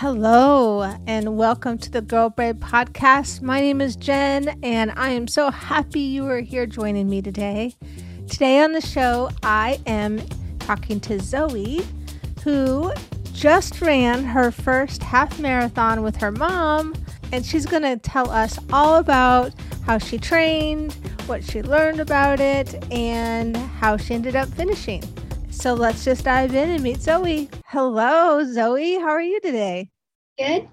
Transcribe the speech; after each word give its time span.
Hello, 0.00 0.82
and 1.06 1.38
welcome 1.38 1.78
to 1.78 1.90
the 1.90 2.02
Girl 2.02 2.28
Brave 2.28 2.56
podcast. 2.56 3.40
My 3.40 3.62
name 3.62 3.80
is 3.80 3.96
Jen, 3.96 4.54
and 4.62 4.92
I 4.94 5.08
am 5.08 5.26
so 5.26 5.50
happy 5.50 6.00
you 6.00 6.26
are 6.26 6.40
here 6.40 6.66
joining 6.66 7.08
me 7.08 7.22
today. 7.22 7.74
Today 8.28 8.60
on 8.62 8.72
the 8.72 8.82
show, 8.82 9.30
I 9.42 9.80
am 9.86 10.20
talking 10.58 11.00
to 11.00 11.18
Zoe, 11.18 11.80
who 12.44 12.92
just 13.32 13.80
ran 13.80 14.22
her 14.22 14.50
first 14.50 15.02
half 15.02 15.40
marathon 15.40 16.02
with 16.02 16.16
her 16.16 16.30
mom, 16.30 16.94
and 17.32 17.42
she's 17.46 17.64
going 17.64 17.84
to 17.84 17.96
tell 17.96 18.28
us 18.28 18.58
all 18.74 18.96
about 18.96 19.54
how 19.86 19.96
she 19.96 20.18
trained, 20.18 20.92
what 21.24 21.42
she 21.42 21.62
learned 21.62 22.00
about 22.00 22.38
it, 22.38 22.84
and 22.92 23.56
how 23.56 23.96
she 23.96 24.12
ended 24.12 24.36
up 24.36 24.50
finishing. 24.50 25.02
So 25.56 25.72
let's 25.72 26.04
just 26.04 26.24
dive 26.24 26.54
in 26.54 26.70
and 26.70 26.82
meet 26.82 27.00
Zoe. 27.00 27.48
Hello, 27.64 28.44
Zoe. 28.44 29.00
How 29.00 29.08
are 29.08 29.22
you 29.22 29.40
today? 29.40 29.90
Good. 30.38 30.68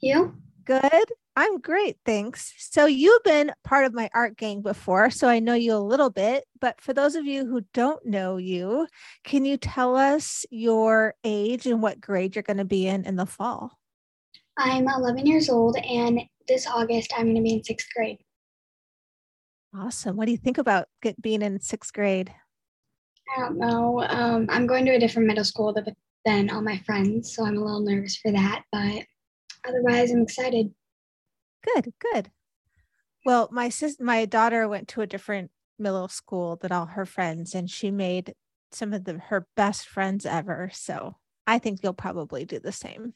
You? 0.00 0.32
Good. 0.64 1.04
I'm 1.36 1.58
great, 1.58 1.96
thanks. 2.06 2.54
So 2.56 2.86
you've 2.86 3.22
been 3.24 3.52
part 3.64 3.84
of 3.84 3.92
my 3.92 4.08
art 4.14 4.36
gang 4.36 4.62
before, 4.62 5.10
so 5.10 5.28
I 5.28 5.40
know 5.40 5.54
you 5.54 5.74
a 5.74 5.78
little 5.78 6.08
bit. 6.08 6.44
But 6.60 6.80
for 6.80 6.94
those 6.94 7.16
of 7.16 7.26
you 7.26 7.46
who 7.46 7.62
don't 7.74 8.04
know 8.06 8.36
you, 8.36 8.86
can 9.24 9.44
you 9.44 9.56
tell 9.56 9.96
us 9.96 10.46
your 10.50 11.14
age 11.24 11.66
and 11.66 11.82
what 11.82 12.00
grade 12.00 12.36
you're 12.36 12.42
going 12.44 12.58
to 12.58 12.64
be 12.64 12.86
in 12.86 13.04
in 13.06 13.16
the 13.16 13.26
fall? 13.26 13.72
I'm 14.56 14.88
11 14.88 15.26
years 15.26 15.50
old, 15.50 15.76
and 15.76 16.20
this 16.46 16.66
August 16.66 17.12
I'm 17.14 17.24
going 17.24 17.36
to 17.36 17.42
be 17.42 17.54
in 17.54 17.64
sixth 17.64 17.88
grade. 17.94 18.18
Awesome. 19.76 20.16
What 20.16 20.26
do 20.26 20.32
you 20.32 20.38
think 20.38 20.58
about 20.58 20.86
get, 21.02 21.20
being 21.20 21.42
in 21.42 21.60
sixth 21.60 21.92
grade? 21.92 22.32
I 23.36 23.40
don't 23.40 23.58
know. 23.58 24.02
Um, 24.08 24.46
I'm 24.48 24.66
going 24.66 24.84
to 24.86 24.92
a 24.92 24.98
different 24.98 25.28
middle 25.28 25.44
school 25.44 25.74
than 26.24 26.50
all 26.50 26.62
my 26.62 26.78
friends, 26.78 27.34
so 27.34 27.44
I'm 27.44 27.56
a 27.56 27.64
little 27.64 27.80
nervous 27.80 28.16
for 28.16 28.32
that. 28.32 28.64
But 28.72 29.04
otherwise, 29.66 30.10
I'm 30.10 30.22
excited. 30.22 30.72
Good, 31.64 31.92
good. 32.12 32.30
Well, 33.24 33.48
my 33.52 33.68
sis, 33.68 33.98
my 34.00 34.24
daughter 34.24 34.68
went 34.68 34.88
to 34.88 35.02
a 35.02 35.06
different 35.06 35.50
middle 35.78 36.08
school 36.08 36.56
than 36.56 36.72
all 36.72 36.86
her 36.86 37.04
friends, 37.04 37.54
and 37.54 37.70
she 37.70 37.90
made 37.90 38.34
some 38.72 38.92
of 38.92 39.04
the 39.04 39.18
her 39.18 39.46
best 39.56 39.86
friends 39.86 40.26
ever. 40.26 40.70
So 40.72 41.16
I 41.46 41.58
think 41.58 41.80
you'll 41.82 41.94
probably 41.94 42.44
do 42.44 42.58
the 42.58 42.72
same. 42.72 43.14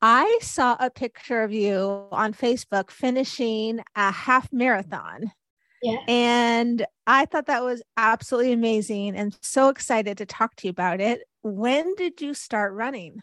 I 0.00 0.38
saw 0.42 0.76
a 0.78 0.90
picture 0.90 1.42
of 1.42 1.52
you 1.52 2.08
on 2.12 2.34
Facebook 2.34 2.90
finishing 2.90 3.80
a 3.96 4.10
half 4.10 4.52
marathon. 4.52 5.32
Yeah. 5.84 5.98
And 6.08 6.86
I 7.06 7.26
thought 7.26 7.44
that 7.44 7.62
was 7.62 7.82
absolutely 7.98 8.52
amazing 8.52 9.14
and 9.16 9.36
so 9.42 9.68
excited 9.68 10.16
to 10.16 10.24
talk 10.24 10.56
to 10.56 10.66
you 10.66 10.70
about 10.70 10.98
it. 10.98 11.24
When 11.42 11.94
did 11.96 12.22
you 12.22 12.32
start 12.32 12.72
running? 12.72 13.22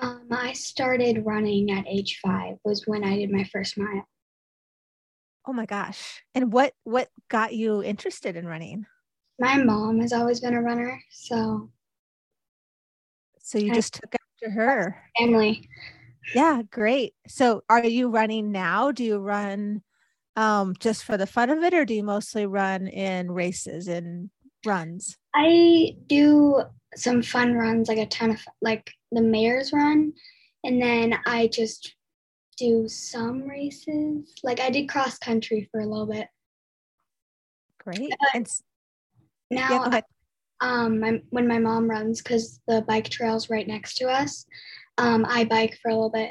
Um, 0.00 0.26
I 0.32 0.52
started 0.54 1.24
running 1.24 1.70
at 1.70 1.86
age 1.86 2.18
five 2.20 2.56
was 2.64 2.82
when 2.88 3.04
I 3.04 3.18
did 3.18 3.30
my 3.30 3.44
first 3.44 3.78
mile. 3.78 4.08
Oh 5.46 5.52
my 5.52 5.64
gosh. 5.64 6.24
And 6.34 6.52
what 6.52 6.72
what 6.82 7.08
got 7.28 7.54
you 7.54 7.84
interested 7.84 8.34
in 8.34 8.48
running? 8.48 8.86
My 9.38 9.56
mom 9.56 10.00
has 10.00 10.12
always 10.12 10.40
been 10.40 10.54
a 10.54 10.62
runner, 10.62 11.00
so 11.10 11.70
so 13.38 13.58
you 13.58 13.70
I, 13.70 13.74
just 13.74 13.94
took 13.94 14.12
after 14.12 14.50
her. 14.50 15.00
Family. 15.16 15.68
Yeah, 16.34 16.62
great. 16.68 17.14
So 17.28 17.62
are 17.68 17.84
you 17.84 18.08
running 18.08 18.50
now? 18.50 18.90
Do 18.90 19.04
you 19.04 19.18
run 19.18 19.84
um 20.36 20.74
just 20.78 21.04
for 21.04 21.16
the 21.16 21.26
fun 21.26 21.50
of 21.50 21.62
it 21.62 21.74
or 21.74 21.84
do 21.84 21.94
you 21.94 22.02
mostly 22.02 22.46
run 22.46 22.86
in 22.86 23.30
races 23.30 23.88
and 23.88 24.30
runs? 24.66 25.16
I 25.34 25.96
do 26.06 26.62
some 26.96 27.22
fun 27.22 27.54
runs, 27.54 27.88
like 27.88 27.98
a 27.98 28.06
ton 28.06 28.30
of 28.30 28.40
like 28.60 28.90
the 29.12 29.22
mayor's 29.22 29.72
run, 29.72 30.12
and 30.62 30.80
then 30.80 31.18
I 31.26 31.48
just 31.48 31.94
do 32.56 32.88
some 32.88 33.42
races. 33.42 34.34
Like 34.42 34.60
I 34.60 34.70
did 34.70 34.88
cross 34.88 35.18
country 35.18 35.68
for 35.70 35.80
a 35.80 35.86
little 35.86 36.06
bit. 36.06 36.28
Great. 37.82 38.12
and 38.32 38.46
now, 39.50 39.88
yeah, 39.90 40.00
um, 40.60 41.00
my, 41.00 41.20
when 41.30 41.46
my 41.46 41.58
mom 41.58 41.88
runs, 41.88 42.22
because 42.22 42.60
the 42.66 42.82
bike 42.82 43.08
trail's 43.08 43.50
right 43.50 43.66
next 43.66 43.96
to 43.96 44.08
us, 44.08 44.46
um, 44.96 45.26
I 45.28 45.44
bike 45.44 45.78
for 45.82 45.90
a 45.90 45.94
little 45.94 46.10
bit, 46.10 46.30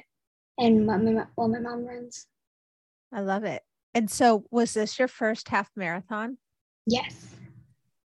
and 0.57 0.87
while 0.87 0.97
my, 0.97 1.25
while 1.35 1.49
my 1.49 1.59
mom 1.59 1.85
runs. 1.85 2.27
I 3.11 3.21
love 3.21 3.43
it. 3.43 3.61
And 3.93 4.09
so, 4.09 4.45
was 4.49 4.73
this 4.73 4.97
your 4.97 5.07
first 5.07 5.49
half 5.49 5.69
marathon? 5.75 6.37
Yes. 6.87 7.35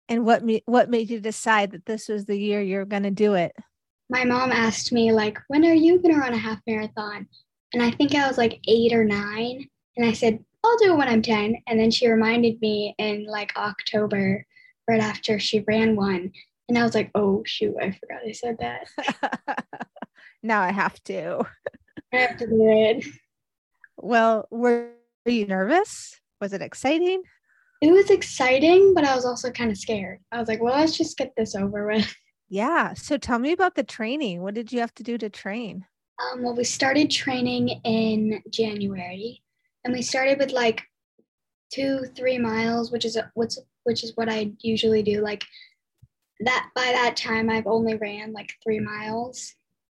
And 0.09 0.25
what 0.25 0.43
me 0.43 0.62
what 0.66 0.91
made 0.91 1.10
you 1.10 1.21
decide 1.21 1.72
that 1.72 1.87
this 1.87 2.09
was 2.09 2.25
the 2.25 2.38
year 2.38 2.60
you're 2.60 2.84
going 2.84 3.03
to 3.03 3.10
do 3.10 3.34
it? 3.34 3.53
My 4.10 4.25
mom 4.25 4.53
asked 4.53 4.93
me 4.93 5.12
like, 5.12 5.38
"When 5.49 5.65
are 5.65 5.75
you 5.75 5.99
going 5.99 6.15
to 6.15 6.21
run 6.21 6.32
a 6.32 6.38
half 6.38 6.60
marathon?" 6.66 7.28
And 7.75 7.82
I 7.82 7.91
think 7.91 8.15
I 8.15 8.26
was 8.26 8.38
like 8.38 8.60
8 8.66 8.94
or 8.94 9.04
9, 9.04 9.69
and 9.97 10.06
I 10.06 10.12
said, 10.12 10.43
"I'll 10.65 10.78
do 10.78 10.93
it 10.93 10.97
when 10.97 11.09
I'm 11.09 11.22
10." 11.22 11.56
And 11.66 11.78
then 11.78 11.91
she 11.91 12.09
reminded 12.09 12.60
me 12.60 12.94
in 12.99 13.26
like 13.26 13.55
October 13.56 14.47
right 14.88 15.00
after 15.00 15.38
she 15.38 15.65
ran 15.66 15.97
one, 15.97 16.32
and 16.69 16.78
I 16.78 16.82
was 16.82 16.94
like, 16.94 17.10
"Oh 17.15 17.43
shoot, 17.44 17.76
I 17.81 17.93
forgot 17.93 18.26
I 18.26 18.32
said 18.32 18.56
that." 18.60 19.66
now 20.43 20.62
I 20.62 20.72
have 20.72 21.03
to. 21.05 21.47
I 22.12 22.16
have 22.16 22.38
to 22.38 22.47
do 22.47 22.62
it. 22.62 23.05
Well, 23.99 24.47
were 24.50 24.93
you 25.31 25.47
nervous? 25.47 26.21
Was 26.41 26.53
it 26.53 26.62
exciting? 26.62 27.22
it 27.81 27.93
was 27.93 28.11
exciting, 28.11 28.93
but 28.94 29.05
I 29.05 29.15
was 29.15 29.25
also 29.25 29.50
kind 29.50 29.71
of 29.71 29.78
scared. 29.78 30.19
I 30.33 30.39
was 30.39 30.49
like, 30.49 30.61
well, 30.61 30.75
let's 30.75 30.97
just 30.97 31.16
get 31.16 31.33
this 31.37 31.55
over 31.55 31.87
with. 31.87 32.15
Yeah. 32.50 32.94
So 32.94 33.19
tell 33.19 33.38
me 33.38 33.53
about 33.53 33.75
the 33.75 33.83
training. 33.83 34.41
What 34.41 34.55
did 34.55 34.72
you 34.72 34.81
have 34.81 34.94
to 34.94 35.03
do 35.03 35.19
to 35.19 35.28
train? 35.28 35.84
Um, 36.19 36.43
well, 36.43 36.56
we 36.56 36.65
started 36.65 37.11
training 37.11 37.69
in 37.84 38.43
January, 38.49 39.43
and 39.84 39.93
we 39.93 40.00
started 40.00 40.38
with 40.38 40.50
like 40.50 40.81
two, 41.71 42.06
three 42.17 42.38
miles, 42.38 42.91
which 42.91 43.05
is 43.05 43.19
what's 43.34 43.59
which 43.84 44.03
is 44.03 44.12
what 44.15 44.31
I 44.31 44.53
usually 44.62 45.03
do. 45.03 45.21
Like 45.21 45.44
that 46.41 46.71
by 46.75 46.91
that 46.93 47.19
time, 47.19 47.50
I've 47.50 47.67
only 47.67 47.97
ran 47.97 48.33
like 48.33 48.55
three 48.65 48.81
miles 48.81 49.55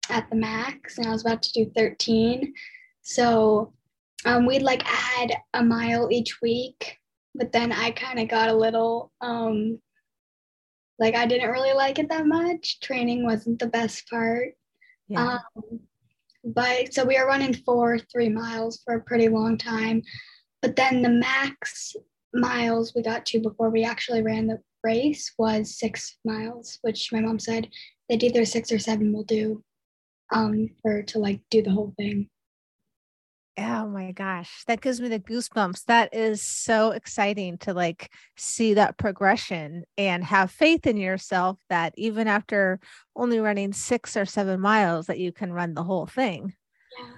at 0.10 0.30
the 0.30 0.36
max, 0.36 0.98
and 0.98 1.08
I 1.08 1.12
was 1.12 1.22
about 1.22 1.42
to 1.44 1.54
do 1.54 1.72
13. 1.74 2.54
So 3.02 3.72
um, 4.26 4.46
we'd 4.46 4.62
like 4.62 4.84
add 5.20 5.34
a 5.54 5.64
mile 5.64 6.10
each 6.12 6.42
week 6.42 6.98
but 7.36 7.52
then 7.52 7.72
I 7.72 7.92
kind 7.92 8.20
of 8.20 8.28
got 8.28 8.50
a 8.50 8.56
little 8.56 9.12
um 9.22 9.80
like 11.00 11.16
I 11.16 11.26
didn't 11.26 11.50
really 11.50 11.74
like 11.74 11.98
it 11.98 12.10
that 12.10 12.28
much. 12.28 12.80
Training 12.80 13.26
wasn't 13.26 13.60
the 13.60 13.68
best 13.68 14.08
part. 14.08 14.50
Yeah. 15.08 15.40
Um, 15.56 15.80
but 16.44 16.94
so 16.94 17.04
we 17.04 17.20
were 17.20 17.28
running 17.28 17.54
four 17.54 17.98
three 17.98 18.30
miles 18.30 18.82
for 18.86 18.96
a 18.96 19.04
pretty 19.04 19.28
long 19.28 19.58
time. 19.58 20.04
But 20.62 20.76
then 20.76 21.02
the 21.02 21.10
max 21.10 21.96
miles 22.34 22.94
we 22.96 23.02
got 23.02 23.26
to 23.28 23.40
before 23.40 23.72
we 23.72 23.84
actually 23.84 24.22
ran 24.22 24.48
the 24.48 24.60
race 24.84 25.34
was 25.38 25.78
six 25.78 26.18
miles, 26.24 26.78
which 26.82 27.12
my 27.12 27.20
mom 27.20 27.40
said 27.40 27.68
that 28.10 28.24
either 28.24 28.46
six 28.46 28.72
or 28.72 28.80
seven 28.80 29.12
will 29.12 29.24
do 29.24 29.64
um, 30.32 30.70
for 30.82 31.02
to 31.04 31.20
like 31.20 31.42
do 31.50 31.62
the 31.62 31.72
whole 31.72 31.94
thing. 31.98 32.30
Oh 33.58 33.86
my 33.88 34.14
gosh, 34.14 34.64
that 34.68 34.80
gives 34.80 35.02
me 35.02 35.10
the 35.10 35.20
goosebumps. 35.20 35.86
That 35.86 36.14
is 36.14 36.42
so 36.42 36.92
exciting 36.92 37.58
to 37.60 37.74
like 37.74 38.12
see 38.38 38.76
that 38.76 38.98
progression 38.98 39.84
and 39.98 40.24
have 40.24 40.52
faith 40.52 40.88
in 40.88 40.96
yourself 40.96 41.60
that 41.70 41.94
even 41.98 42.28
after 42.28 42.80
only 43.16 43.40
running 43.40 43.74
6 43.74 44.16
or 44.16 44.26
7 44.26 44.60
miles 44.60 45.08
that 45.08 45.20
you 45.20 45.34
can 45.34 45.52
run 45.52 45.74
the 45.74 45.84
whole 45.84 46.06
thing. 46.06 46.54
Yeah. 46.98 47.14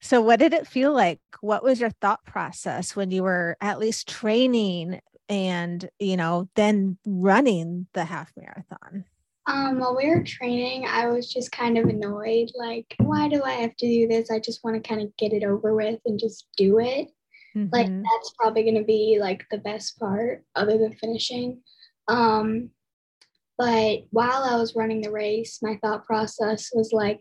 So 0.00 0.22
what 0.22 0.38
did 0.38 0.54
it 0.54 0.66
feel 0.66 0.94
like? 0.94 1.20
What 1.42 1.62
was 1.62 1.78
your 1.78 1.90
thought 1.90 2.24
process 2.24 2.96
when 2.96 3.10
you 3.10 3.22
were 3.22 3.58
at 3.60 3.78
least 3.78 4.08
training 4.08 5.00
and, 5.28 5.88
you 5.98 6.16
know, 6.16 6.48
then 6.56 6.96
running 7.04 7.86
the 7.92 8.06
half 8.06 8.32
marathon? 8.34 9.04
Um, 9.46 9.78
while 9.78 9.96
we 9.96 10.08
were 10.08 10.22
training, 10.22 10.86
I 10.86 11.06
was 11.06 11.32
just 11.32 11.50
kind 11.50 11.78
of 11.78 11.86
annoyed. 11.86 12.50
Like, 12.54 12.94
why 12.98 13.28
do 13.28 13.42
I 13.42 13.52
have 13.52 13.74
to 13.76 13.86
do 13.86 14.06
this? 14.06 14.30
I 14.30 14.38
just 14.38 14.62
want 14.62 14.76
to 14.82 14.88
kind 14.88 15.00
of 15.00 15.16
get 15.16 15.32
it 15.32 15.44
over 15.44 15.74
with 15.74 16.00
and 16.04 16.18
just 16.18 16.46
do 16.56 16.78
it. 16.78 17.08
Mm-hmm. 17.56 17.68
Like, 17.72 17.86
that's 17.86 18.34
probably 18.38 18.62
going 18.62 18.76
to 18.76 18.84
be 18.84 19.18
like 19.20 19.44
the 19.50 19.58
best 19.58 19.98
part, 19.98 20.44
other 20.54 20.78
than 20.78 20.94
finishing. 20.94 21.62
Um, 22.06 22.70
but 23.56 24.04
while 24.10 24.42
I 24.42 24.56
was 24.56 24.76
running 24.76 25.02
the 25.02 25.10
race, 25.10 25.58
my 25.62 25.78
thought 25.82 26.06
process 26.06 26.70
was 26.72 26.92
like, 26.92 27.20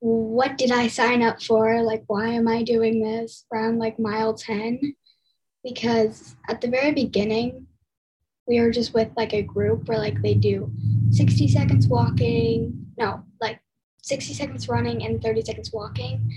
what 0.00 0.58
did 0.58 0.70
I 0.70 0.88
sign 0.88 1.22
up 1.22 1.42
for? 1.42 1.82
Like, 1.82 2.04
why 2.06 2.28
am 2.28 2.48
I 2.48 2.62
doing 2.62 3.02
this 3.02 3.44
around 3.52 3.78
like 3.78 3.98
mile 3.98 4.34
10? 4.34 4.94
Because 5.64 6.36
at 6.48 6.60
the 6.60 6.68
very 6.68 6.92
beginning, 6.92 7.66
we 8.46 8.60
were 8.60 8.70
just 8.70 8.94
with 8.94 9.10
like 9.16 9.32
a 9.32 9.42
group 9.42 9.88
where 9.88 9.98
like 9.98 10.20
they 10.22 10.34
do 10.34 10.70
60 11.10 11.48
seconds 11.48 11.86
walking, 11.86 12.86
no, 12.98 13.22
like 13.40 13.60
60 14.02 14.34
seconds 14.34 14.68
running 14.68 15.04
and 15.04 15.22
30 15.22 15.42
seconds 15.42 15.72
walking. 15.72 16.32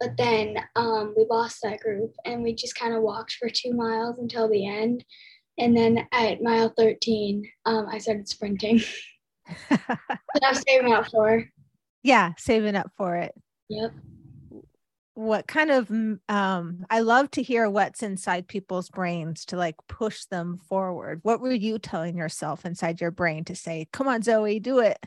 But 0.00 0.16
then 0.16 0.58
um, 0.76 1.14
we 1.16 1.26
lost 1.30 1.60
that 1.62 1.80
group 1.80 2.12
and 2.24 2.42
we 2.42 2.54
just 2.54 2.74
kind 2.74 2.94
of 2.94 3.02
walked 3.02 3.34
for 3.34 3.48
two 3.48 3.72
miles 3.72 4.18
until 4.18 4.48
the 4.48 4.66
end. 4.66 5.04
And 5.58 5.76
then 5.76 6.06
at 6.12 6.42
mile 6.42 6.72
13, 6.76 7.48
um, 7.66 7.86
I 7.90 7.98
started 7.98 8.28
sprinting. 8.28 8.82
I 9.70 9.98
was 10.42 10.62
saving 10.66 10.92
out 10.92 11.10
for. 11.10 11.44
Yeah, 12.02 12.32
saving 12.38 12.76
up 12.76 12.90
for 12.96 13.16
it. 13.16 13.34
Yep. 13.68 13.92
What 15.14 15.46
kind 15.46 15.70
of 15.70 15.90
um 16.28 16.84
I 16.90 17.00
love 17.00 17.30
to 17.32 17.42
hear 17.42 17.70
what's 17.70 18.02
inside 18.02 18.48
people's 18.48 18.90
brains 18.90 19.44
to 19.46 19.56
like 19.56 19.76
push 19.88 20.24
them 20.24 20.58
forward. 20.58 21.20
What 21.22 21.40
were 21.40 21.52
you 21.52 21.78
telling 21.78 22.16
yourself 22.16 22.66
inside 22.66 23.00
your 23.00 23.12
brain 23.12 23.44
to 23.44 23.54
say, 23.54 23.88
"Come 23.92 24.08
on, 24.08 24.22
Zoe, 24.22 24.58
do 24.58 24.80
it." 24.80 24.98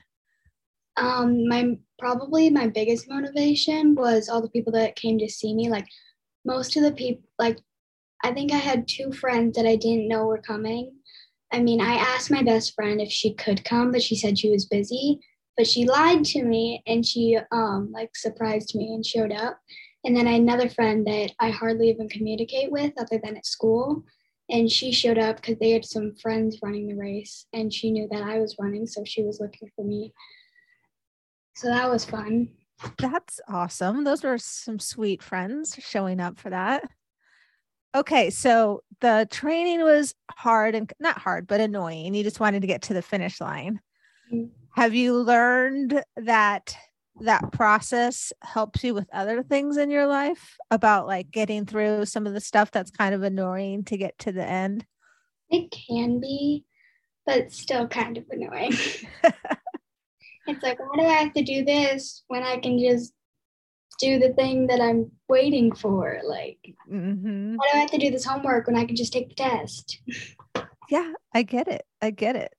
Um 0.95 1.47
my 1.47 1.77
probably 1.99 2.49
my 2.49 2.67
biggest 2.67 3.09
motivation 3.09 3.95
was 3.95 4.29
all 4.29 4.41
the 4.41 4.49
people 4.49 4.73
that 4.73 4.95
came 4.95 5.19
to 5.19 5.29
see 5.29 5.53
me 5.53 5.69
like 5.69 5.87
most 6.45 6.77
of 6.77 6.83
the 6.83 6.93
people 6.93 7.23
like 7.37 7.59
I 8.23 8.33
think 8.33 8.51
I 8.51 8.57
had 8.57 8.87
two 8.87 9.11
friends 9.11 9.55
that 9.55 9.67
I 9.67 9.75
didn't 9.75 10.07
know 10.07 10.25
were 10.25 10.41
coming. 10.41 10.93
I 11.51 11.59
mean, 11.59 11.79
I 11.81 11.93
asked 11.95 12.31
my 12.31 12.43
best 12.43 12.73
friend 12.73 12.99
if 12.99 13.09
she 13.11 13.33
could 13.33 13.63
come, 13.63 13.91
but 13.91 14.01
she 14.01 14.15
said 14.15 14.37
she 14.39 14.49
was 14.49 14.65
busy. 14.65 15.19
But 15.55 15.67
she 15.67 15.85
lied 15.85 16.23
to 16.25 16.43
me 16.43 16.83
and 16.87 17.05
she 17.05 17.37
um 17.51 17.91
like 17.91 18.15
surprised 18.15 18.75
me 18.75 18.93
and 18.93 19.05
showed 19.05 19.31
up. 19.31 19.59
And 20.07 20.15
then 20.15 20.25
I 20.25 20.31
had 20.31 20.41
another 20.41 20.69
friend 20.69 21.05
that 21.05 21.33
I 21.37 21.49
hardly 21.49 21.89
even 21.89 22.07
communicate 22.07 22.71
with 22.71 22.93
other 22.97 23.19
than 23.21 23.35
at 23.35 23.45
school. 23.45 24.05
And 24.49 24.71
she 24.71 24.93
showed 24.93 25.17
up 25.17 25.35
because 25.35 25.59
they 25.59 25.71
had 25.71 25.83
some 25.83 26.15
friends 26.15 26.59
running 26.63 26.87
the 26.87 26.95
race 26.95 27.45
and 27.51 27.73
she 27.73 27.91
knew 27.91 28.07
that 28.11 28.23
I 28.23 28.39
was 28.39 28.55
running, 28.57 28.87
so 28.87 29.03
she 29.03 29.21
was 29.21 29.41
looking 29.41 29.69
for 29.75 29.83
me. 29.83 30.13
So 31.57 31.67
that 31.67 31.89
was 31.89 32.05
fun. 32.05 32.47
That's 32.97 33.41
awesome. 33.49 34.05
Those 34.05 34.23
were 34.23 34.37
some 34.37 34.79
sweet 34.79 35.21
friends 35.21 35.75
showing 35.77 36.21
up 36.21 36.39
for 36.39 36.51
that. 36.51 36.89
Okay, 37.93 38.29
so 38.29 38.83
the 39.01 39.27
training 39.29 39.83
was 39.83 40.15
hard 40.31 40.73
and 40.73 40.89
not 41.01 41.17
hard, 41.17 41.47
but 41.47 41.59
annoying. 41.59 42.13
You 42.13 42.23
just 42.23 42.39
wanted 42.39 42.61
to 42.61 42.67
get 42.67 42.83
to 42.83 42.93
the 42.93 43.01
finish 43.01 43.41
line. 43.41 43.81
Mm-hmm. 44.31 44.53
Have 44.79 44.93
you 44.93 45.17
learned 45.17 46.01
that 46.15 46.77
that 47.21 47.51
process 47.51 48.31
helps 48.41 48.83
you 48.83 48.93
with 48.93 49.07
other 49.13 49.43
things 49.43 49.77
in 49.77 49.89
your 49.89 50.07
life 50.07 50.57
about 50.71 51.07
like 51.07 51.31
getting 51.31 51.65
through 51.65 52.05
some 52.05 52.27
of 52.27 52.33
the 52.33 52.41
stuff 52.41 52.71
that's 52.71 52.91
kind 52.91 53.15
of 53.15 53.23
annoying 53.23 53.83
to 53.85 53.97
get 53.97 54.17
to 54.19 54.31
the 54.31 54.45
end? 54.45 54.85
It 55.49 55.71
can 55.71 56.19
be, 56.19 56.65
but 57.25 57.37
it's 57.37 57.59
still 57.59 57.87
kind 57.87 58.17
of 58.17 58.25
annoying. 58.29 58.73
it's 60.47 60.63
like, 60.63 60.79
why 60.79 60.95
do 60.95 61.01
I 61.03 61.13
have 61.13 61.33
to 61.33 61.43
do 61.43 61.63
this 61.63 62.23
when 62.27 62.43
I 62.43 62.57
can 62.57 62.77
just 62.79 63.13
do 63.99 64.19
the 64.19 64.33
thing 64.33 64.67
that 64.67 64.81
I'm 64.81 65.11
waiting 65.27 65.73
for? 65.73 66.19
Like, 66.23 66.59
mm-hmm. 66.91 67.55
why 67.55 67.69
do 67.71 67.77
I 67.77 67.81
have 67.81 67.91
to 67.91 67.97
do 67.97 68.11
this 68.11 68.25
homework 68.25 68.67
when 68.67 68.77
I 68.77 68.85
can 68.85 68.95
just 68.95 69.13
take 69.13 69.29
the 69.29 69.35
test? 69.35 70.01
yeah, 70.89 71.13
I 71.33 71.43
get 71.43 71.67
it. 71.67 71.85
I 72.01 72.11
get 72.11 72.35
it. 72.35 72.53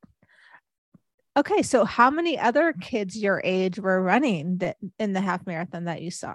Okay, 1.38 1.62
so 1.62 1.85
how 1.85 2.11
many 2.11 2.37
other 2.37 2.73
kids 2.73 3.17
your 3.17 3.40
age 3.44 3.79
were 3.79 4.02
running 4.02 4.58
that 4.58 4.76
in 4.99 5.12
the 5.12 5.20
half 5.20 5.46
marathon 5.46 5.85
that 5.85 6.02
you 6.02 6.11
saw? 6.11 6.35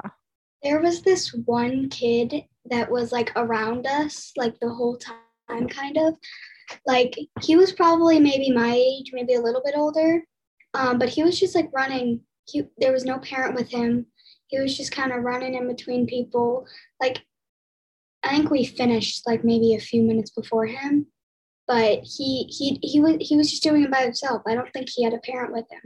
There 0.63 0.79
was 0.79 1.01
this 1.01 1.33
one 1.45 1.89
kid 1.89 2.45
that 2.69 2.89
was 2.89 3.11
like 3.11 3.33
around 3.35 3.85
us 3.85 4.31
like 4.38 4.57
the 4.61 4.69
whole 4.69 4.97
time 4.97 5.67
kind 5.67 5.97
of. 5.97 6.15
Like 6.88 7.17
he 7.41 7.57
was 7.57 7.73
probably 7.73 8.17
maybe 8.17 8.50
my 8.50 8.73
age, 8.73 9.11
maybe 9.11 9.33
a 9.33 9.41
little 9.41 9.61
bit 9.65 9.75
older. 9.75 10.23
Um, 10.73 11.00
but 11.00 11.09
he 11.09 11.21
was 11.21 11.38
just 11.38 11.53
like 11.53 11.69
running. 11.73 12.21
He, 12.45 12.63
there 12.77 12.94
was 12.94 13.03
no 13.03 13.19
parent 13.19 13.56
with 13.56 13.69
him. 13.69 14.06
He 14.47 14.57
was 14.57 14.77
just 14.77 14.94
kind 14.94 15.11
of 15.11 15.23
running 15.23 15.56
in 15.56 15.67
between 15.67 16.07
people. 16.07 16.65
Like, 17.01 17.25
I 18.23 18.29
think 18.29 18.49
we 18.49 18.63
finished 18.63 19.27
like 19.27 19.44
maybe 19.44 19.75
a 19.75 19.81
few 19.81 20.01
minutes 20.01 20.31
before 20.31 20.65
him, 20.65 21.07
but 21.68 22.00
he 22.04 22.45
he 22.50 22.80
he 22.81 23.00
was 23.00 23.18
he 23.19 23.38
was 23.38 23.50
just 23.50 23.63
doing 23.63 23.83
it 23.83 23.92
by 23.92 24.01
himself. 24.01 24.42
I 24.48 24.56
don't 24.56 24.71
think 24.74 24.89
he 24.89 25.04
had 25.04 25.13
a 25.13 25.19
parent 25.19 25.54
with 25.54 25.65
him. 25.71 25.81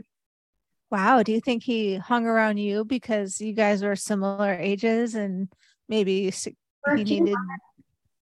Wow. 0.90 1.22
Do 1.22 1.32
you 1.32 1.40
think 1.40 1.62
he 1.62 1.96
hung 1.96 2.26
around 2.26 2.56
you 2.58 2.84
because 2.84 3.40
you 3.40 3.52
guys 3.52 3.82
were 3.82 3.96
similar 3.96 4.54
ages 4.54 5.14
and 5.14 5.52
maybe 5.88 6.30
for 6.30 6.96
he 6.96 7.04
needed 7.04 7.34
miles, 7.34 7.60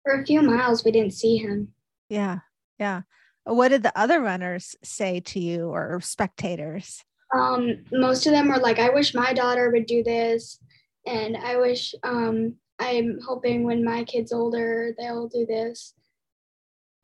for 0.03 0.21
a 0.21 0.27
few 0.27 0.43
miles 0.43 0.85
we 0.85 0.91
didn't 0.91 1.15
see 1.15 1.37
him. 1.37 1.73
Yeah. 2.09 2.41
Yeah 2.79 3.03
what 3.47 3.69
did 3.69 3.83
the 3.83 3.97
other 3.99 4.21
runners 4.21 4.75
say 4.83 5.21
to 5.21 5.41
you 5.41 5.69
or 5.69 6.01
spectators? 6.01 7.05
Um, 7.35 7.85
most 7.93 8.27
of 8.27 8.33
them 8.33 8.49
were 8.49 8.59
like, 8.59 8.79
I 8.79 8.91
wish 8.91 9.15
my 9.15 9.33
daughter 9.33 9.71
would 9.71 9.87
do 9.87 10.03
this. 10.03 10.59
And 11.07 11.37
I 11.37 11.57
wish, 11.57 11.95
um, 12.03 12.57
I'm 12.79 13.21
hoping 13.27 13.65
when 13.65 13.85
my 13.85 14.05
kid's 14.05 14.33
older, 14.33 14.95
they'll 14.99 15.29
do 15.29 15.47
this. 15.47 15.95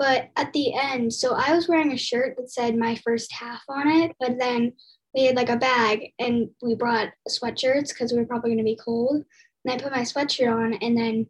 But 0.03 0.31
at 0.35 0.53
the 0.53 0.75
end, 0.75 1.15
so 1.15 1.37
I 1.37 1.55
was 1.55 1.69
wearing 1.69 1.93
a 1.93 1.97
shirt 1.97 2.35
that 2.37 2.51
said 2.51 2.77
my 2.77 2.97
first 3.05 3.33
half 3.33 3.63
on 3.69 3.87
it, 3.87 4.11
but 4.19 4.37
then 4.37 4.73
we 5.15 5.27
had 5.27 5.37
like 5.37 5.49
a 5.49 5.57
bag 5.57 6.13
and 6.19 6.49
we 6.61 6.75
brought 6.75 7.11
sweatshirts 7.31 7.91
because 7.91 8.13
we 8.13 8.19
were 8.19 8.27
probably 8.27 8.51
going 8.51 8.59
to 8.59 8.65
be 8.65 8.81
cold. 8.85 9.23
And 9.65 9.73
I 9.73 9.81
put 9.81 9.93
my 9.93 10.01
sweatshirt 10.01 10.53
on, 10.53 10.75
and 10.75 10.99
then 10.99 11.29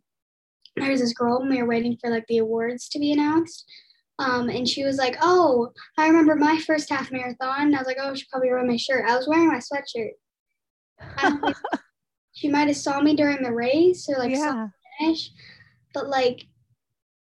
there 0.76 0.90
was 0.90 1.02
this 1.02 1.12
girl, 1.12 1.42
and 1.42 1.50
we 1.50 1.60
were 1.60 1.68
waiting 1.68 1.98
for 2.00 2.08
like 2.08 2.26
the 2.28 2.38
awards 2.38 2.88
to 2.88 2.98
be 2.98 3.12
announced. 3.12 3.70
Um, 4.18 4.48
and 4.48 4.66
she 4.66 4.84
was 4.84 4.96
like, 4.96 5.18
"Oh, 5.20 5.72
I 5.98 6.06
remember 6.06 6.34
my 6.34 6.58
first 6.58 6.88
half 6.88 7.12
marathon." 7.12 7.66
And 7.66 7.76
I 7.76 7.78
was 7.78 7.86
like, 7.86 7.98
"Oh, 8.00 8.14
she 8.14 8.24
probably 8.30 8.48
ruined 8.48 8.70
my 8.70 8.78
shirt." 8.78 9.04
I 9.06 9.18
was 9.18 9.28
wearing 9.28 9.48
my 9.48 9.60
sweatshirt. 9.60 10.12
she 12.32 12.48
might 12.48 12.68
have 12.68 12.76
saw 12.78 13.02
me 13.02 13.14
during 13.14 13.42
the 13.42 13.52
race 13.52 14.08
or 14.08 14.16
like 14.16 14.30
yeah. 14.30 14.68
finish, 14.98 15.30
but 15.92 16.08
like, 16.08 16.46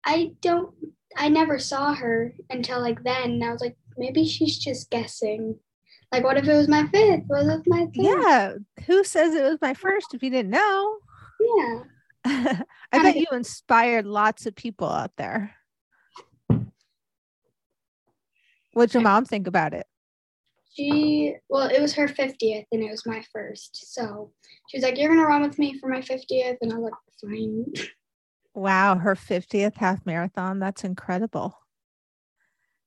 I 0.06 0.32
don't. 0.40 0.72
I 1.16 1.28
never 1.28 1.58
saw 1.58 1.94
her 1.94 2.34
until 2.50 2.80
like 2.80 3.02
then. 3.02 3.32
And 3.32 3.44
I 3.44 3.52
was 3.52 3.60
like, 3.60 3.76
maybe 3.96 4.26
she's 4.26 4.58
just 4.58 4.90
guessing. 4.90 5.56
Like, 6.10 6.24
what 6.24 6.36
if 6.36 6.46
it 6.46 6.54
was 6.54 6.68
my 6.68 6.86
fifth? 6.88 7.24
What 7.26 7.46
if 7.46 7.66
my 7.66 7.86
fifth? 7.86 8.04
Yeah. 8.04 8.54
Who 8.86 9.02
says 9.04 9.34
it 9.34 9.42
was 9.42 9.58
my 9.62 9.74
first 9.74 10.14
if 10.14 10.22
you 10.22 10.30
didn't 10.30 10.50
know? 10.50 10.98
Yeah. 11.40 11.82
I 12.92 13.02
bet 13.02 13.16
you 13.16 13.26
inspired 13.32 14.06
lots 14.06 14.46
of 14.46 14.54
people 14.54 14.88
out 14.88 15.12
there. 15.16 15.54
What'd 18.74 18.94
your 18.94 19.02
mom 19.02 19.24
think 19.24 19.46
about 19.46 19.74
it? 19.74 19.86
She, 20.74 21.34
well, 21.50 21.68
it 21.68 21.80
was 21.80 21.94
her 21.94 22.08
50th 22.08 22.64
and 22.72 22.82
it 22.82 22.90
was 22.90 23.04
my 23.04 23.22
first. 23.32 23.92
So 23.94 24.32
she 24.68 24.78
was 24.78 24.84
like, 24.84 24.98
You're 24.98 25.08
going 25.08 25.20
to 25.20 25.26
run 25.26 25.42
with 25.42 25.58
me 25.58 25.78
for 25.78 25.88
my 25.88 26.00
50th. 26.00 26.56
And 26.62 26.72
I 26.72 26.76
was 26.76 26.90
like, 26.90 26.94
Fine. 27.20 27.66
Wow. 28.54 28.96
Her 28.96 29.14
50th 29.14 29.76
half 29.76 30.04
marathon. 30.04 30.58
That's 30.58 30.84
incredible. 30.84 31.58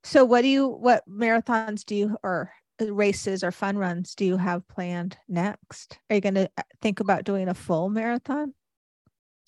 So, 0.03 0.23
what 0.23 0.41
do 0.41 0.47
you, 0.47 0.67
what 0.67 1.03
marathons 1.09 1.83
do 1.83 1.95
you, 1.95 2.17
or 2.21 2.51
races 2.79 3.43
or 3.43 3.51
fun 3.51 3.77
runs 3.77 4.15
do 4.15 4.25
you 4.25 4.37
have 4.37 4.67
planned 4.67 5.17
next? 5.27 5.97
Are 6.09 6.15
you 6.15 6.21
going 6.21 6.35
to 6.35 6.49
uh, 6.57 6.63
think 6.81 6.99
about 6.99 7.23
doing 7.23 7.47
a 7.47 7.53
full 7.53 7.89
marathon? 7.89 8.53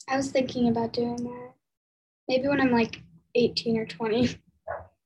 I 0.08 0.18
was 0.18 0.32
thinking 0.32 0.70
about 0.70 0.94
doing 0.94 1.18
that. 1.18 1.52
Maybe 2.28 2.48
when 2.48 2.62
I'm 2.62 2.72
like 2.72 3.02
18 3.36 3.78
or 3.78 3.86
20. 3.86 4.42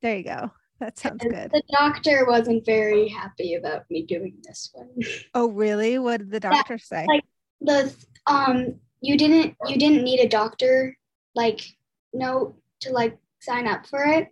There 0.01 0.17
you 0.17 0.24
go. 0.24 0.51
That 0.79 0.97
sounds 0.97 1.21
good. 1.21 1.51
The 1.51 1.62
doctor 1.71 2.25
wasn't 2.27 2.65
very 2.65 3.07
happy 3.07 3.53
about 3.53 3.83
me 3.91 4.03
doing 4.03 4.38
this 4.43 4.71
one. 4.74 4.89
Oh, 5.33 5.50
really? 5.51 6.00
What 6.00 6.17
did 6.17 6.31
the 6.31 6.39
doctor 6.39 6.74
yeah, 6.74 6.79
say? 6.83 7.05
Like 7.07 7.24
the 7.62 7.93
um, 8.25 8.75
you 9.01 9.17
didn't 9.17 9.55
you 9.67 9.77
didn't 9.77 10.03
need 10.03 10.19
a 10.19 10.27
doctor 10.27 10.97
like 11.35 11.61
note 12.13 12.55
to 12.81 12.91
like 12.91 13.17
sign 13.39 13.67
up 13.67 13.85
for 13.88 14.03
it. 14.03 14.29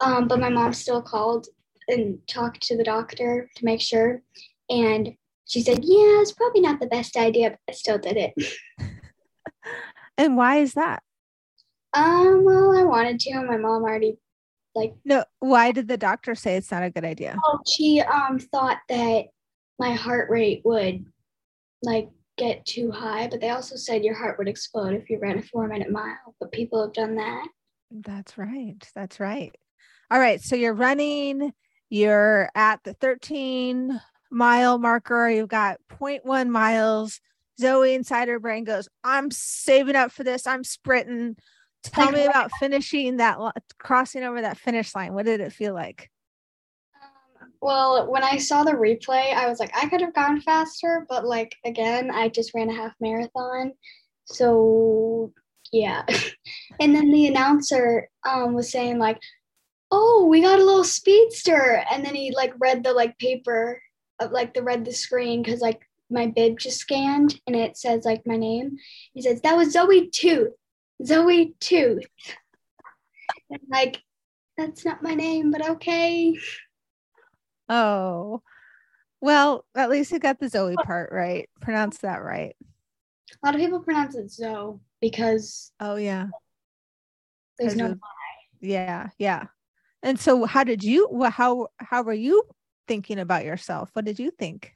Um, 0.00 0.28
but 0.28 0.40
my 0.40 0.48
mom 0.48 0.72
still 0.72 1.02
called 1.02 1.46
and 1.88 2.18
talked 2.26 2.62
to 2.62 2.76
the 2.76 2.84
doctor 2.84 3.50
to 3.56 3.64
make 3.64 3.80
sure, 3.80 4.22
and 4.68 5.14
she 5.46 5.60
said, 5.60 5.80
"Yeah, 5.82 6.20
it's 6.20 6.32
probably 6.32 6.60
not 6.60 6.80
the 6.80 6.86
best 6.86 7.16
idea, 7.16 7.50
but 7.50 7.58
I 7.68 7.72
still 7.72 7.98
did 7.98 8.16
it." 8.16 8.34
and 10.18 10.36
why 10.36 10.56
is 10.56 10.74
that? 10.74 11.02
Um, 11.92 12.44
well, 12.44 12.76
I 12.76 12.82
wanted 12.82 13.20
to. 13.20 13.30
and 13.32 13.46
My 13.46 13.56
mom 13.56 13.82
already 13.82 14.18
like 14.74 14.94
no 15.04 15.24
why 15.40 15.72
did 15.72 15.88
the 15.88 15.96
doctor 15.96 16.34
say 16.34 16.56
it's 16.56 16.70
not 16.70 16.82
a 16.82 16.90
good 16.90 17.04
idea 17.04 17.36
oh 17.44 17.58
she 17.66 18.00
um 18.00 18.38
thought 18.38 18.78
that 18.88 19.26
my 19.78 19.92
heart 19.92 20.30
rate 20.30 20.62
would 20.64 21.04
like 21.82 22.08
get 22.36 22.64
too 22.64 22.90
high 22.90 23.28
but 23.28 23.40
they 23.40 23.50
also 23.50 23.76
said 23.76 24.04
your 24.04 24.14
heart 24.14 24.38
would 24.38 24.48
explode 24.48 24.94
if 24.94 25.08
you 25.08 25.18
ran 25.18 25.38
a 25.38 25.42
four 25.42 25.68
minute 25.68 25.90
mile 25.90 26.34
but 26.40 26.52
people 26.52 26.82
have 26.82 26.92
done 26.92 27.14
that 27.16 27.46
that's 27.90 28.36
right 28.36 28.88
that's 28.94 29.20
right 29.20 29.54
all 30.10 30.18
right 30.18 30.40
so 30.40 30.56
you're 30.56 30.74
running 30.74 31.52
you're 31.90 32.50
at 32.54 32.82
the 32.84 32.94
13 32.94 34.00
mile 34.30 34.78
marker 34.78 35.28
you've 35.28 35.48
got 35.48 35.78
0.1 35.90 36.48
miles 36.48 37.20
zoe 37.60 37.94
inside 37.94 38.26
her 38.26 38.40
brain 38.40 38.64
goes 38.64 38.88
i'm 39.04 39.30
saving 39.30 39.94
up 39.94 40.10
for 40.10 40.24
this 40.24 40.46
i'm 40.46 40.64
sprinting 40.64 41.36
Tell 41.84 42.06
like, 42.06 42.14
me 42.14 42.24
about 42.24 42.50
finishing 42.58 43.18
that, 43.18 43.38
crossing 43.78 44.24
over 44.24 44.40
that 44.40 44.58
finish 44.58 44.94
line. 44.94 45.12
What 45.12 45.26
did 45.26 45.40
it 45.40 45.52
feel 45.52 45.74
like? 45.74 46.10
Well, 47.64 48.12
when 48.12 48.22
I 48.22 48.36
saw 48.36 48.62
the 48.62 48.72
replay, 48.72 49.32
I 49.32 49.48
was 49.48 49.58
like, 49.58 49.74
I 49.74 49.88
could 49.88 50.02
have 50.02 50.12
gone 50.12 50.42
faster, 50.42 51.06
but 51.08 51.24
like, 51.24 51.56
again, 51.64 52.10
I 52.10 52.28
just 52.28 52.52
ran 52.52 52.68
a 52.68 52.74
half 52.74 52.92
marathon. 53.00 53.72
So, 54.26 55.32
yeah. 55.72 56.02
and 56.80 56.94
then 56.94 57.10
the 57.10 57.26
announcer 57.26 58.10
um, 58.28 58.52
was 58.52 58.70
saying, 58.70 58.98
like, 58.98 59.18
oh, 59.90 60.26
we 60.28 60.42
got 60.42 60.58
a 60.58 60.62
little 60.62 60.84
speedster. 60.84 61.82
And 61.90 62.04
then 62.04 62.14
he 62.14 62.34
like 62.36 62.52
read 62.58 62.84
the 62.84 62.92
like 62.92 63.16
paper 63.16 63.80
of 64.20 64.30
like 64.30 64.52
the 64.52 64.62
read 64.62 64.84
the 64.84 64.92
screen 64.92 65.42
because 65.42 65.62
like 65.62 65.80
my 66.10 66.26
bib 66.26 66.58
just 66.58 66.76
scanned 66.76 67.40
and 67.46 67.56
it 67.56 67.78
says 67.78 68.04
like 68.04 68.26
my 68.26 68.36
name. 68.36 68.76
He 69.14 69.22
says, 69.22 69.40
That 69.40 69.56
was 69.56 69.72
Zoe 69.72 70.10
Tooth. 70.10 70.52
Zoe 71.02 71.54
Tooth. 71.60 72.04
And 73.48 73.60
like, 73.70 74.02
that's 74.58 74.84
not 74.84 75.02
my 75.02 75.14
name, 75.14 75.50
but 75.50 75.66
okay. 75.66 76.36
Oh, 77.68 78.42
well, 79.20 79.64
at 79.74 79.90
least 79.90 80.12
you 80.12 80.18
got 80.18 80.38
the 80.38 80.48
Zoe 80.48 80.76
part 80.76 81.10
right. 81.12 81.48
Pronounce 81.60 81.98
that 81.98 82.22
right. 82.22 82.54
A 83.42 83.46
lot 83.46 83.54
of 83.54 83.60
people 83.60 83.80
pronounce 83.80 84.14
it 84.16 84.30
Zoe 84.30 84.78
because 85.00 85.72
Oh, 85.80 85.96
yeah. 85.96 86.26
there's 87.58 87.74
no 87.76 87.92
of- 87.92 88.00
Yeah, 88.60 89.08
yeah. 89.18 89.44
And 90.02 90.20
so, 90.20 90.44
how 90.44 90.64
did 90.64 90.84
you? 90.84 91.08
wha- 91.10 91.30
How 91.30 91.68
how 91.78 92.02
were 92.02 92.12
you 92.12 92.42
thinking 92.86 93.18
about 93.18 93.44
yourself? 93.46 93.88
What 93.94 94.04
did 94.04 94.18
you 94.18 94.30
think? 94.30 94.72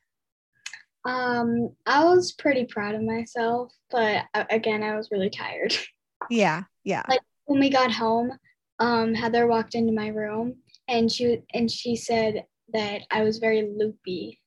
Um, 1.05 1.71
I 1.87 2.05
was 2.05 2.33
pretty 2.33 2.65
proud 2.65 2.95
of 2.95 3.03
myself, 3.03 3.73
but 3.91 4.25
again, 4.35 4.83
I 4.83 4.97
was 4.97 5.11
really 5.11 5.31
tired. 5.31 5.75
Yeah, 6.31 6.65
yeah. 6.83 7.05
Like- 7.09 7.21
when 7.45 7.61
we 7.61 7.71
got 7.71 7.93
home, 7.93 8.33
um, 8.81 9.15
Heather 9.15 9.47
walked 9.47 9.75
into 9.77 9.93
my 9.93 10.09
room 10.09 10.57
and 10.89 11.11
she 11.11 11.39
and 11.55 11.71
she 11.71 11.95
said 11.95 12.45
that 12.73 13.03
I 13.11 13.23
was 13.23 13.39
very 13.39 13.69
loopy. 13.77 14.41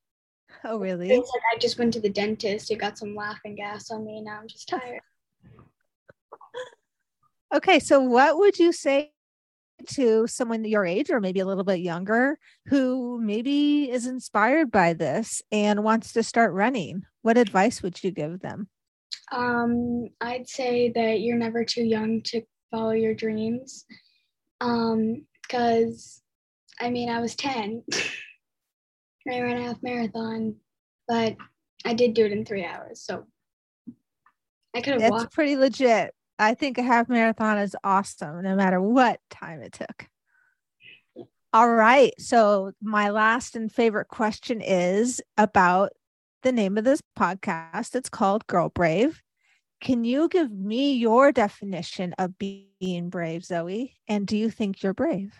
Oh, 0.63 0.77
really? 0.77 1.09
like 1.09 1.25
I 1.55 1.57
just 1.59 1.79
went 1.79 1.93
to 1.93 1.99
the 1.99 2.09
dentist. 2.09 2.71
It 2.71 2.77
got 2.77 2.97
some 2.97 3.15
laughing 3.15 3.55
gas 3.55 3.89
on 3.89 4.05
me. 4.05 4.21
Now 4.21 4.39
I'm 4.41 4.47
just 4.47 4.67
tired. 4.67 5.01
Okay, 7.53 7.79
so 7.79 7.99
what 7.99 8.37
would 8.37 8.57
you 8.57 8.71
say 8.71 9.11
to 9.89 10.25
someone 10.25 10.63
your 10.63 10.85
age 10.85 11.09
or 11.09 11.19
maybe 11.19 11.41
a 11.41 11.45
little 11.45 11.65
bit 11.65 11.81
younger 11.81 12.39
who 12.67 13.19
maybe 13.21 13.91
is 13.91 14.07
inspired 14.07 14.71
by 14.71 14.93
this 14.93 15.41
and 15.51 15.83
wants 15.83 16.13
to 16.13 16.23
start 16.23 16.53
running? 16.53 17.03
What 17.23 17.37
advice 17.37 17.83
would 17.83 18.01
you 18.01 18.11
give 18.11 18.39
them? 18.39 18.69
Um, 19.33 20.07
I'd 20.21 20.47
say 20.47 20.93
that 20.95 21.19
you're 21.19 21.35
never 21.35 21.65
too 21.65 21.83
young 21.83 22.21
to 22.27 22.41
follow 22.71 22.91
your 22.91 23.13
dreams. 23.13 23.83
Um, 24.61 25.25
because 25.41 26.21
I 26.79 26.89
mean, 26.89 27.09
I 27.09 27.19
was 27.19 27.35
10. 27.35 27.83
I 29.29 29.39
ran 29.41 29.57
a 29.57 29.63
half 29.63 29.83
marathon, 29.83 30.55
but 31.07 31.35
I 31.85 31.93
did 31.93 32.13
do 32.13 32.25
it 32.25 32.31
in 32.31 32.45
three 32.45 32.65
hours. 32.65 33.01
So 33.01 33.25
I 34.75 34.81
could 34.81 34.93
have 34.93 35.01
That's 35.01 35.11
walked. 35.11 35.33
pretty 35.33 35.55
legit. 35.57 36.13
I 36.39 36.53
think 36.53 36.77
a 36.77 36.83
half 36.83 37.07
marathon 37.07 37.59
is 37.59 37.75
awesome 37.83 38.41
no 38.41 38.55
matter 38.55 38.81
what 38.81 39.19
time 39.29 39.61
it 39.61 39.73
took. 39.73 40.07
All 41.53 41.69
right. 41.69 42.13
So, 42.17 42.71
my 42.81 43.09
last 43.09 43.55
and 43.57 43.71
favorite 43.71 44.07
question 44.07 44.61
is 44.61 45.21
about 45.37 45.91
the 46.43 46.51
name 46.51 46.77
of 46.77 46.85
this 46.85 47.01
podcast. 47.19 47.93
It's 47.93 48.09
called 48.09 48.47
Girl 48.47 48.69
Brave. 48.69 49.21
Can 49.81 50.03
you 50.03 50.29
give 50.29 50.51
me 50.51 50.93
your 50.93 51.31
definition 51.31 52.13
of 52.17 52.37
being 52.37 53.09
brave, 53.09 53.43
Zoe? 53.43 53.97
And 54.07 54.25
do 54.25 54.37
you 54.37 54.49
think 54.49 54.81
you're 54.81 54.93
brave? 54.93 55.33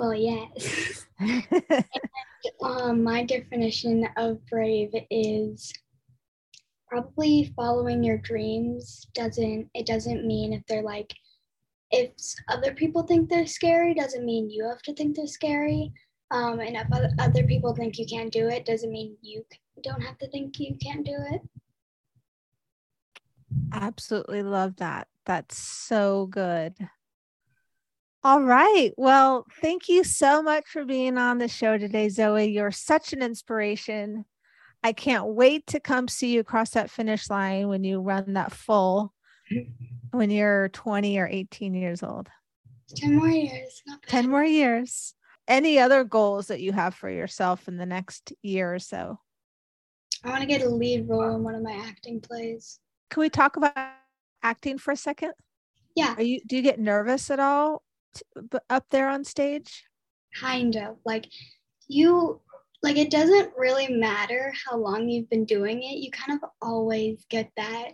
Well, 0.00 0.14
yes. 0.14 1.06
and, 1.18 1.84
um, 2.62 3.04
my 3.04 3.22
definition 3.22 4.08
of 4.16 4.38
brave 4.46 4.94
is 5.10 5.74
probably 6.88 7.52
following 7.54 8.02
your 8.02 8.16
dreams 8.16 9.06
doesn't 9.14 9.68
it 9.74 9.86
doesn't 9.86 10.26
mean 10.26 10.54
if 10.54 10.62
they're 10.66 10.82
like 10.82 11.12
if 11.90 12.10
other 12.48 12.72
people 12.72 13.02
think 13.02 13.28
they're 13.28 13.46
scary 13.46 13.92
doesn't 13.94 14.24
mean 14.24 14.50
you 14.50 14.66
have 14.66 14.80
to 14.82 14.94
think 14.94 15.14
they're 15.14 15.26
scary 15.26 15.92
um, 16.30 16.60
and 16.60 16.76
if 16.76 16.86
other- 16.90 17.14
other 17.18 17.44
people 17.44 17.74
think 17.76 17.98
you 17.98 18.06
can't 18.06 18.32
do 18.32 18.48
it 18.48 18.64
doesn't 18.64 18.90
mean 18.90 19.16
you 19.20 19.44
don't 19.84 20.02
have 20.02 20.18
to 20.18 20.28
think 20.30 20.58
you 20.58 20.76
can't 20.82 21.04
do 21.04 21.16
it 21.30 21.42
Absolutely 23.72 24.42
love 24.42 24.76
that. 24.76 25.08
That's 25.26 25.58
so 25.58 26.26
good. 26.26 26.74
All 28.22 28.42
right. 28.42 28.92
Well, 28.98 29.46
thank 29.62 29.88
you 29.88 30.04
so 30.04 30.42
much 30.42 30.64
for 30.66 30.84
being 30.84 31.16
on 31.16 31.38
the 31.38 31.48
show 31.48 31.78
today, 31.78 32.10
Zoe. 32.10 32.44
You're 32.50 32.70
such 32.70 33.14
an 33.14 33.22
inspiration. 33.22 34.26
I 34.82 34.92
can't 34.92 35.26
wait 35.26 35.66
to 35.68 35.80
come 35.80 36.06
see 36.06 36.34
you 36.34 36.40
across 36.40 36.70
that 36.70 36.90
finish 36.90 37.30
line 37.30 37.68
when 37.68 37.82
you 37.82 38.00
run 38.00 38.34
that 38.34 38.52
full 38.52 39.14
when 40.10 40.30
you're 40.30 40.68
20 40.70 41.18
or 41.18 41.28
18 41.28 41.74
years 41.74 42.02
old. 42.02 42.28
10 42.96 43.16
more 43.16 43.28
years 43.28 43.82
not 43.86 44.02
bad. 44.02 44.08
10 44.10 44.28
more 44.28 44.44
years. 44.44 45.14
Any 45.48 45.78
other 45.78 46.04
goals 46.04 46.48
that 46.48 46.60
you 46.60 46.72
have 46.72 46.94
for 46.94 47.08
yourself 47.10 47.68
in 47.68 47.76
the 47.76 47.86
next 47.86 48.32
year 48.42 48.74
or 48.74 48.78
so? 48.78 49.18
i 50.22 50.28
want 50.28 50.42
to 50.42 50.46
get 50.46 50.60
a 50.60 50.68
lead 50.68 51.08
role 51.08 51.34
in 51.34 51.42
one 51.42 51.54
of 51.54 51.62
my 51.62 51.72
acting 51.72 52.20
plays 52.20 52.78
Can 53.08 53.22
we 53.22 53.30
talk 53.30 53.56
about 53.56 53.72
acting 54.42 54.76
for 54.76 54.90
a 54.90 54.96
second? 54.96 55.32
yeah 55.96 56.14
Are 56.16 56.22
you 56.22 56.40
do 56.46 56.56
you 56.56 56.62
get 56.62 56.78
nervous 56.78 57.30
at 57.30 57.40
all 57.40 57.82
up 58.68 58.86
there 58.90 59.08
on 59.08 59.24
stage? 59.24 59.84
kind 60.40 60.76
of 60.76 60.96
like 61.04 61.26
you 61.88 62.40
like 62.84 62.96
it 62.96 63.10
doesn't 63.10 63.50
really 63.56 63.88
matter 63.88 64.52
how 64.64 64.76
long 64.76 65.08
you've 65.08 65.28
been 65.28 65.44
doing 65.44 65.82
it 65.82 65.98
you 65.98 66.08
kind 66.12 66.40
of 66.40 66.48
always 66.62 67.26
get 67.28 67.50
that 67.56 67.88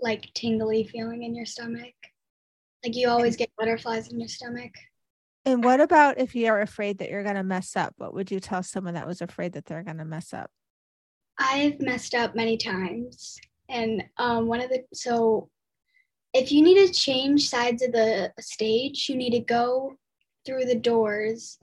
like 0.00 0.30
tingly 0.34 0.84
feeling 0.84 1.22
in 1.22 1.34
your 1.34 1.44
stomach 1.44 1.92
like 2.82 2.96
you 2.96 3.08
always 3.10 3.36
get 3.36 3.50
butterflies 3.58 4.10
in 4.10 4.18
your 4.18 4.28
stomach 4.28 4.72
And 5.44 5.62
what 5.62 5.80
about 5.82 6.18
if 6.18 6.34
you're 6.34 6.60
afraid 6.60 6.96
that 6.98 7.10
you're 7.10 7.24
going 7.24 7.34
to 7.34 7.42
mess 7.42 7.76
up? 7.76 7.94
What 7.98 8.14
would 8.14 8.30
you 8.30 8.40
tell 8.40 8.62
someone 8.62 8.94
that 8.94 9.06
was 9.06 9.20
afraid 9.20 9.52
that 9.52 9.66
they're 9.66 9.82
going 9.82 9.98
to 9.98 10.04
mess 10.04 10.32
up? 10.32 10.50
i've 11.38 11.80
messed 11.80 12.14
up 12.14 12.34
many 12.34 12.56
times 12.56 13.38
and 13.68 14.02
um 14.18 14.46
one 14.46 14.60
of 14.60 14.70
the 14.70 14.82
so 14.94 15.48
if 16.34 16.50
you 16.50 16.62
need 16.62 16.86
to 16.86 16.92
change 16.92 17.48
sides 17.48 17.82
of 17.82 17.92
the 17.92 18.32
stage 18.40 19.08
you 19.08 19.16
need 19.16 19.30
to 19.30 19.40
go 19.40 19.94
through 20.44 20.64
the 20.64 20.74
doors 20.74 21.58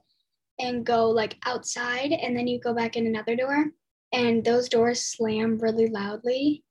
and 0.59 0.85
go 0.85 1.09
like 1.09 1.37
outside 1.45 2.11
and 2.11 2.35
then 2.35 2.47
you 2.47 2.59
go 2.59 2.73
back 2.73 2.95
in 2.95 3.07
another 3.07 3.35
door 3.35 3.65
and 4.11 4.43
those 4.43 4.69
doors 4.69 5.01
slam 5.01 5.57
really 5.59 5.87
loudly. 5.87 6.63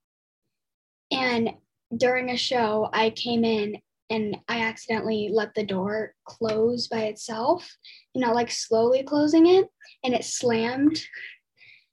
And 1.10 1.50
during 1.96 2.30
a 2.30 2.36
show 2.36 2.90
i 2.92 3.08
came 3.08 3.44
in 3.44 3.78
and 4.10 4.36
i 4.46 4.60
accidentally 4.60 5.30
let 5.32 5.54
the 5.54 5.64
door 5.64 6.14
close 6.26 6.86
by 6.86 7.04
itself 7.04 7.66
and 8.14 8.20
not 8.20 8.34
like 8.34 8.50
slowly 8.50 9.02
closing 9.02 9.46
it 9.46 9.68
and 10.04 10.14
it 10.14 10.24
slammed. 10.24 11.02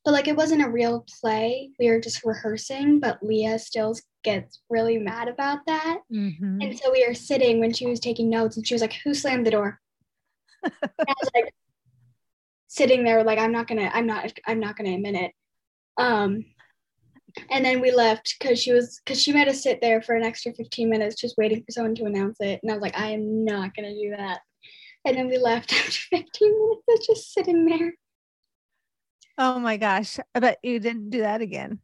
But 0.03 0.11
like 0.11 0.27
it 0.27 0.35
wasn't 0.35 0.65
a 0.65 0.69
real 0.69 1.05
play. 1.19 1.71
We 1.79 1.89
were 1.89 1.99
just 1.99 2.25
rehearsing 2.25 2.99
but 2.99 3.23
leah 3.23 3.57
still 3.57 3.95
gets 4.25 4.59
really 4.69 4.97
mad 4.97 5.27
about 5.29 5.59
that 5.67 5.99
Mm-hmm. 6.11 6.61
and 6.61 6.77
so 6.79 6.91
we 6.91 7.05
were 7.07 7.13
sitting 7.13 7.59
when 7.59 7.73
she 7.73 7.85
was 7.87 7.99
taking 7.99 8.29
notes, 8.29 8.57
and 8.57 8.65
she 8.67 8.75
was 8.75 8.81
like, 8.81 8.95
"Who 9.03 9.13
slammed 9.13 9.45
the 9.45 9.51
door?" 9.51 9.79
And 10.63 11.09
I 11.09 11.13
was 11.21 11.29
like, 11.35 11.53
sitting 12.67 13.03
there, 13.03 13.23
like, 13.23 13.39
"I'm 13.39 13.51
not 13.51 13.67
gonna, 13.67 13.89
I'm 13.93 14.05
not, 14.05 14.31
I'm 14.47 14.59
not 14.59 14.75
gonna 14.77 14.95
admit 14.95 15.15
it." 15.15 15.31
Um, 15.97 16.45
and 17.49 17.63
then 17.65 17.81
we 17.81 17.91
left 17.91 18.35
because 18.39 18.61
she 18.61 18.71
was, 18.71 19.01
because 19.03 19.21
she 19.21 19.33
made 19.33 19.47
us 19.47 19.63
sit 19.63 19.79
there 19.81 20.01
for 20.01 20.15
an 20.15 20.23
extra 20.23 20.53
15 20.53 20.89
minutes, 20.89 21.19
just 21.19 21.37
waiting 21.37 21.63
for 21.63 21.71
someone 21.71 21.95
to 21.95 22.05
announce 22.05 22.37
it. 22.39 22.59
And 22.61 22.71
I 22.71 22.75
was 22.75 22.81
like, 22.81 22.97
"I 22.97 23.11
am 23.11 23.45
not 23.45 23.75
gonna 23.75 23.93
do 23.93 24.11
that." 24.17 24.39
And 25.05 25.17
then 25.17 25.27
we 25.27 25.37
left 25.37 25.73
after 25.79 26.17
15 26.17 26.51
minutes, 26.59 26.83
of 26.89 27.15
just 27.15 27.33
sitting 27.33 27.65
there. 27.65 27.93
Oh 29.37 29.59
my 29.59 29.77
gosh. 29.77 30.19
I 30.33 30.39
bet 30.39 30.59
you 30.63 30.79
didn't 30.79 31.09
do 31.09 31.19
that 31.21 31.41
again. 31.41 31.79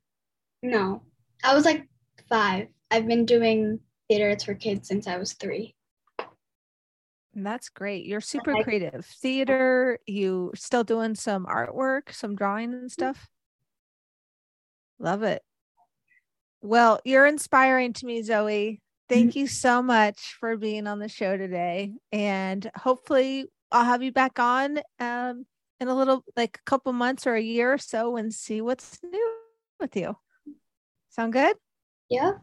No, 0.63 1.03
I 1.43 1.53
was 1.55 1.65
like 1.65 1.87
five. 2.31 2.67
I've 2.89 3.07
been 3.07 3.25
doing 3.25 3.79
theater. 4.09 4.29
It's 4.29 4.45
for 4.45 4.55
kids 4.55 4.87
since 4.87 5.05
I 5.05 5.17
was 5.17 5.33
three. 5.33 5.75
That's 7.33 7.69
great. 7.69 8.05
You're 8.05 8.21
super 8.21 8.53
like- 8.53 8.63
creative. 8.63 9.05
Theater, 9.05 9.99
you 10.07 10.51
still 10.55 10.83
doing 10.83 11.15
some 11.15 11.45
artwork, 11.45 12.11
some 12.11 12.35
drawing 12.35 12.73
and 12.73 12.91
stuff? 12.91 13.29
Love 14.99 15.23
it. 15.23 15.41
Well, 16.61 16.99
you're 17.05 17.25
inspiring 17.25 17.93
to 17.93 18.05
me, 18.05 18.21
Zoe. 18.21 18.81
Thank 19.09 19.35
you 19.35 19.47
so 19.47 19.81
much 19.81 20.37
for 20.39 20.55
being 20.55 20.87
on 20.87 20.99
the 20.99 21.09
show 21.09 21.35
today. 21.35 21.93
And 22.13 22.69
hopefully 22.75 23.47
I'll 23.71 23.83
have 23.83 24.03
you 24.03 24.11
back 24.11 24.39
on 24.39 24.79
um 24.99 25.45
in 25.79 25.87
a 25.87 25.95
little 25.95 26.23
like 26.37 26.57
a 26.57 26.69
couple 26.69 26.93
months 26.93 27.25
or 27.27 27.33
a 27.33 27.41
year 27.41 27.73
or 27.73 27.77
so 27.77 28.15
and 28.15 28.33
see 28.33 28.61
what's 28.61 28.99
new 29.03 29.37
with 29.79 29.95
you. 29.97 30.15
Sound 31.09 31.33
good? 31.33 31.55
Yeah. 32.11 32.33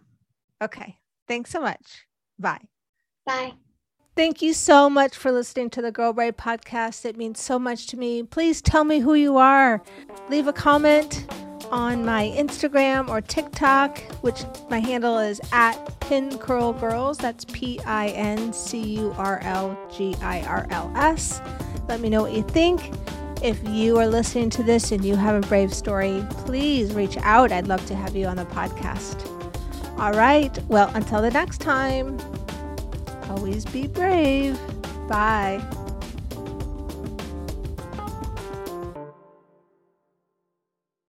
Okay. 0.63 0.97
Thanks 1.29 1.51
so 1.51 1.61
much. 1.61 2.07
Bye. 2.39 2.63
Bye. 3.27 3.53
Thank 4.17 4.41
you 4.43 4.55
so 4.55 4.89
much 4.91 5.15
for 5.15 5.31
listening 5.31 5.69
to 5.71 5.83
the 5.83 5.93
Girl 5.93 6.13
Brave 6.13 6.37
podcast. 6.39 7.05
It 7.05 7.17
means 7.17 7.39
so 7.39 7.59
much 7.59 7.87
to 7.89 7.97
me. 7.97 8.23
Please 8.23 8.63
tell 8.63 8.83
me 8.83 8.99
who 8.99 9.15
you 9.15 9.37
are. 9.37 9.83
Leave 10.31 10.49
a 10.49 10.53
comment 10.53 11.27
on 11.71 12.05
my 12.05 12.35
Instagram 12.35 13.11
or 13.11 13.21
TikTok, 13.21 14.01
which 14.23 14.43
my 14.71 14.81
handle 14.81 15.19
is 15.19 15.39
at 15.53 15.77
Pin 16.01 16.37
Curl 16.39 16.73
Girls. 16.73 17.19
That's 17.19 17.45
P 17.45 17.79
I 17.85 18.09
N 18.09 18.55
C 18.55 18.83
U 18.97 19.15
R 19.19 19.39
L 19.43 19.79
G 19.95 20.17
I 20.23 20.41
R 20.43 20.67
L 20.71 20.91
S. 20.97 21.43
Let 21.89 22.01
me 22.01 22.09
know 22.09 22.23
what 22.23 22.33
you 22.33 22.43
think. 22.43 22.91
If 23.43 23.61
you 23.69 23.99
are 23.99 24.09
listening 24.09 24.51
to 24.51 24.63
this 24.65 24.91
and 24.91 25.05
you 25.05 25.15
have 25.15 25.45
a 25.45 25.47
brave 25.47 25.73
story, 25.73 26.27
please 26.31 26.93
reach 26.95 27.19
out. 27.19 27.53
I'd 27.53 27.69
love 27.69 27.85
to 27.87 27.95
have 27.95 28.17
you 28.17 28.27
on 28.27 28.37
the 28.37 28.47
podcast. 28.47 29.38
All 29.99 30.13
right. 30.13 30.57
Well, 30.69 30.91
until 30.95 31.21
the 31.21 31.31
next 31.31 31.61
time, 31.61 32.19
always 33.29 33.65
be 33.65 33.89
brave. 33.89 34.59
Bye. 35.09 35.61